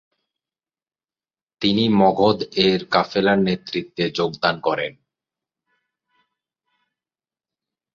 তিনি 1.61 1.83
মগধ 1.99 2.37
এর 2.65 2.81
এক 2.81 2.91
কাফেলার 2.91 3.39
নেতৃত্বে 3.39 4.05
যোগদান 4.09 4.55
করেন। 4.59 4.93